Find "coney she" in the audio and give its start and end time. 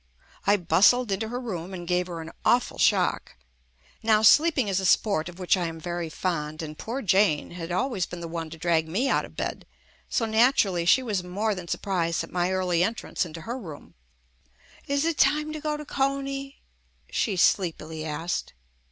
15.85-17.35